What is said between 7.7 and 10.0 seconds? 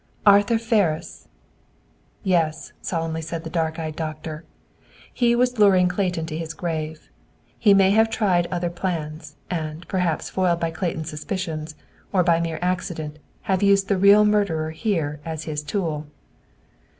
may have tried other plans, and,